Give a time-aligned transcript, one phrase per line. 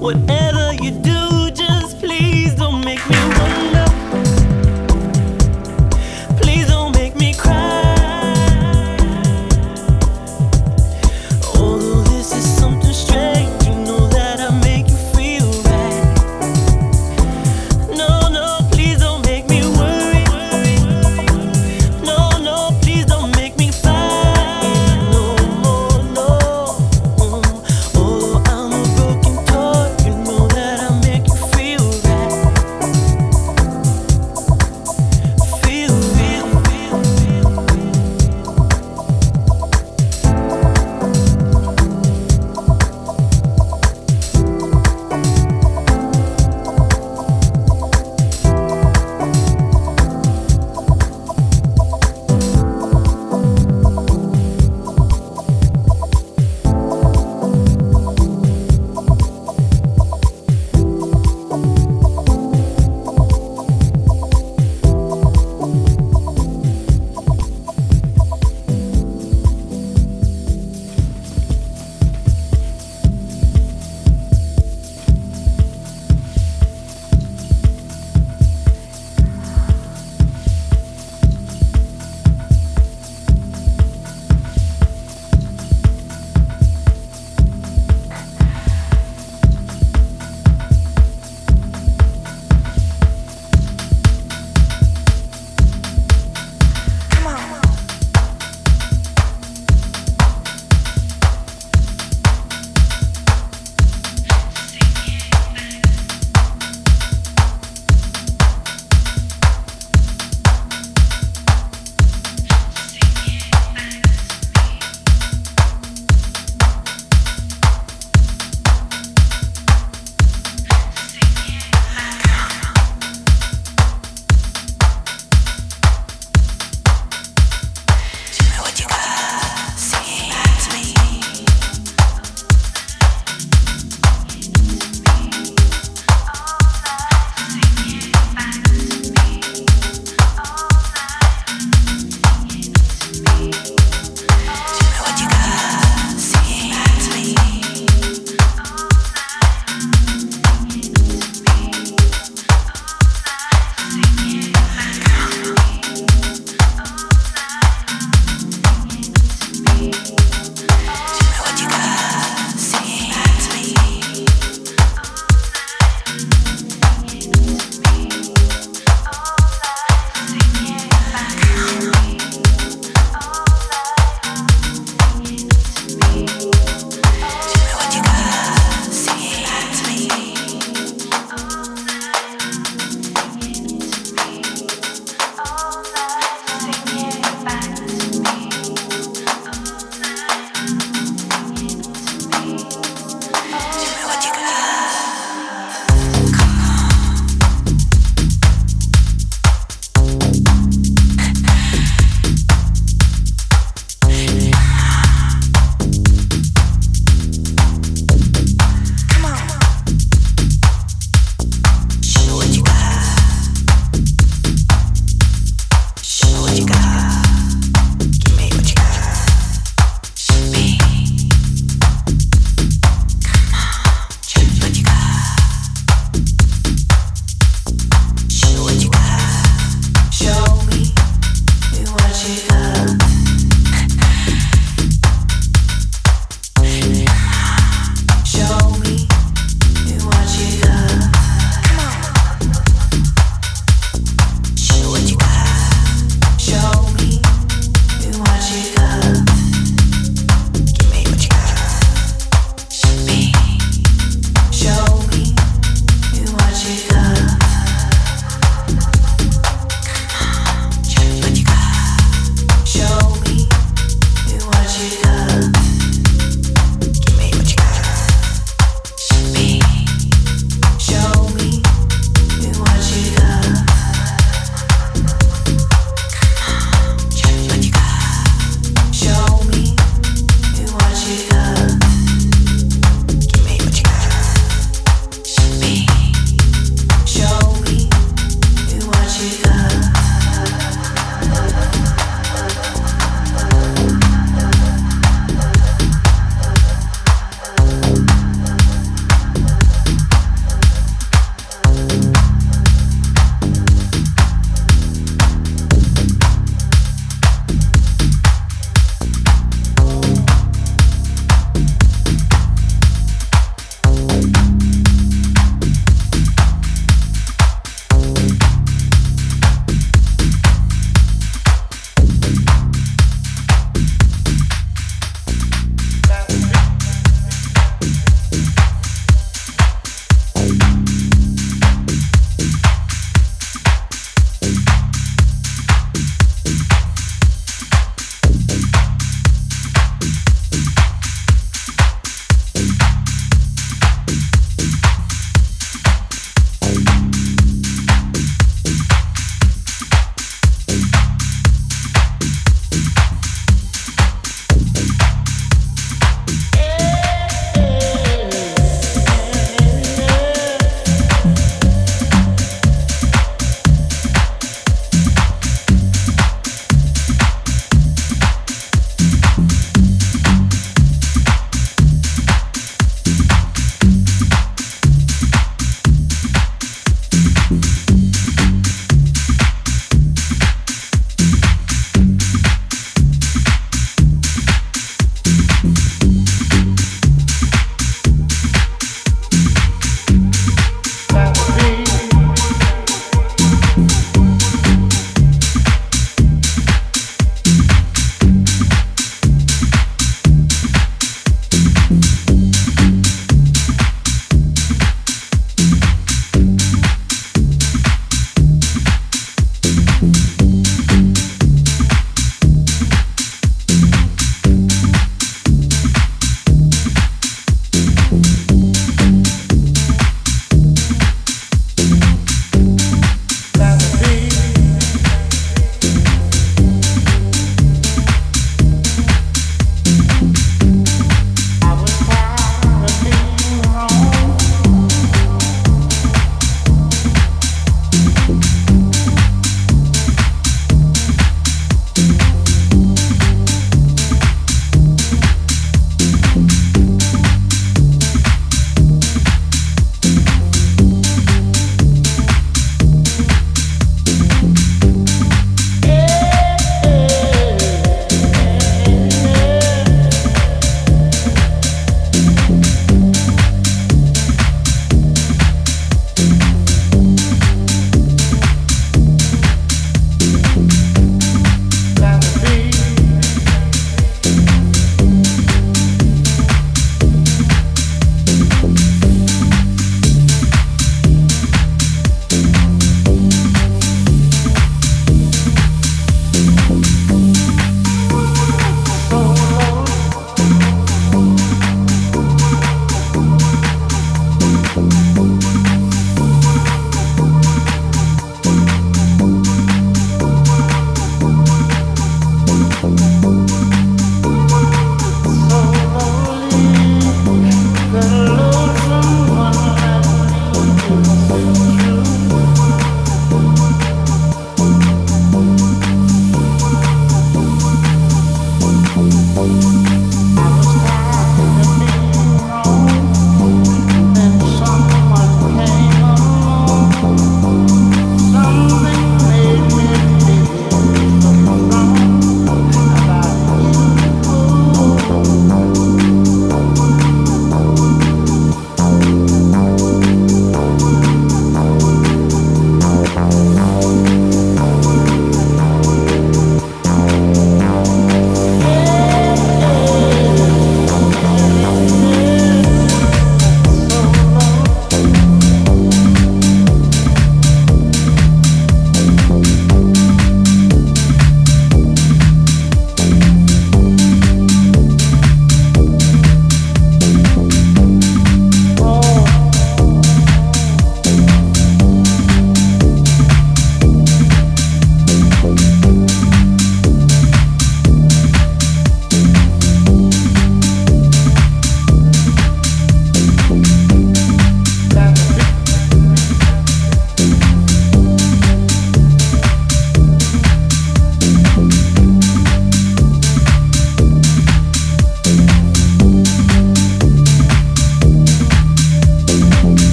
[0.00, 1.39] whatever you do.